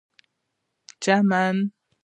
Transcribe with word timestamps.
چمن 1.03 1.55